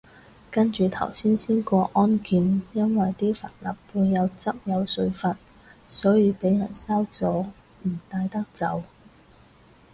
[0.49, 5.37] 跟住頭先過安檢，因為啲帆立貝有汁有水份，
[5.87, 7.45] 所以被人收咗
[7.83, 8.81] 唔帶得走